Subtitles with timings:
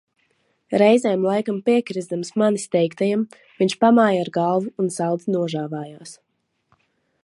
[0.81, 3.27] Reizēm laikam piekrizdams manis teiktajam,
[3.61, 6.21] viņš pamāja ar galvu un saldi nožāvājās.